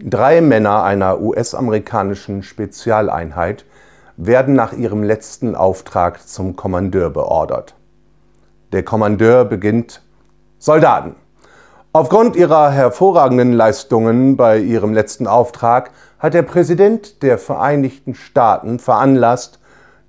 [0.00, 3.64] Drei Männer einer US-amerikanischen Spezialeinheit
[4.16, 7.74] werden nach ihrem letzten Auftrag zum Kommandeur beordert.
[8.72, 10.02] Der Kommandeur beginnt
[10.58, 11.14] Soldaten.
[11.92, 19.58] Aufgrund ihrer hervorragenden Leistungen bei ihrem letzten Auftrag hat der Präsident der Vereinigten Staaten veranlasst,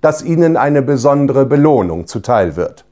[0.00, 2.84] dass ihnen eine besondere Belohnung zuteil wird.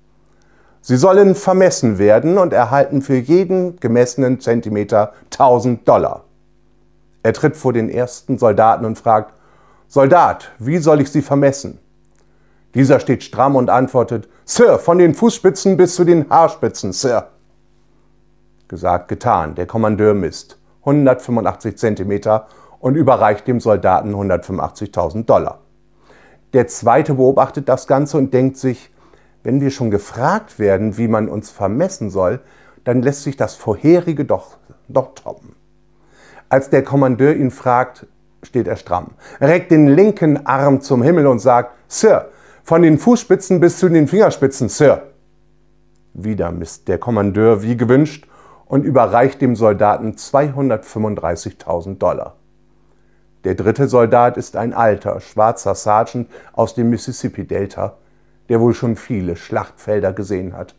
[0.80, 6.24] Sie sollen vermessen werden und erhalten für jeden gemessenen Zentimeter 1000 Dollar.
[7.22, 9.34] Er tritt vor den ersten Soldaten und fragt,
[9.88, 11.78] Soldat, wie soll ich Sie vermessen?
[12.74, 17.28] Dieser steht stramm und antwortet, Sir, von den Fußspitzen bis zu den Haarspitzen, Sir.
[18.68, 19.54] Gesagt, getan.
[19.54, 22.46] Der Kommandeur misst 185 Zentimeter
[22.80, 25.60] und überreicht dem Soldaten 185.000 Dollar.
[26.52, 28.90] Der zweite beobachtet das Ganze und denkt sich,
[29.42, 32.40] wenn wir schon gefragt werden, wie man uns vermessen soll,
[32.84, 35.54] dann lässt sich das vorherige doch, doch toppen.
[36.48, 38.06] Als der Kommandeur ihn fragt,
[38.42, 42.30] steht er stramm, reckt den linken Arm zum Himmel und sagt, Sir,
[42.62, 45.02] von den Fußspitzen bis zu den Fingerspitzen, Sir.
[46.14, 48.26] Wieder misst der Kommandeur wie gewünscht
[48.66, 52.36] und überreicht dem Soldaten 235.000 Dollar.
[53.44, 57.96] Der dritte Soldat ist ein alter, schwarzer Sergeant aus dem Mississippi-Delta,
[58.48, 60.74] der wohl schon viele Schlachtfelder gesehen hat.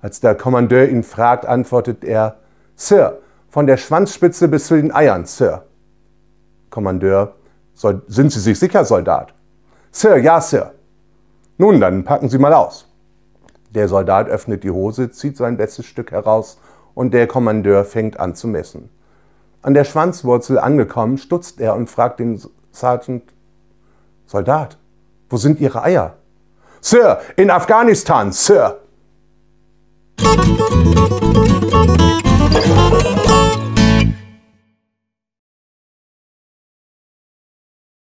[0.00, 2.36] Als der Kommandeur ihn fragt, antwortet er,
[2.76, 5.64] Sir, von der Schwanzspitze bis zu den Eiern, Sir.
[6.70, 7.34] Kommandeur,
[7.74, 9.34] sind Sie sich sicher, Soldat?
[9.90, 10.72] Sir, ja, Sir.
[11.58, 12.86] Nun, dann packen Sie mal aus.
[13.70, 16.60] Der Soldat öffnet die Hose, zieht sein bestes Stück heraus
[16.94, 18.90] und der Kommandeur fängt an zu messen.
[19.62, 22.40] An der Schwanzwurzel angekommen, stutzt er und fragt den
[22.72, 23.22] Sergeant,
[24.26, 24.76] Soldat,
[25.28, 26.16] wo sind Ihre Eier?
[26.86, 28.78] Sir, in Afghanistan, Sir.